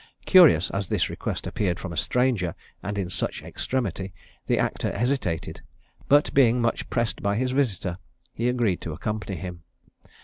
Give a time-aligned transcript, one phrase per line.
[0.25, 4.13] Curious as this request appeared from a stranger, and in such extremity,
[4.47, 5.61] the actor hesitated;
[6.07, 7.99] but being much pressed by his visitor,
[8.33, 9.61] he agreed to accompany him.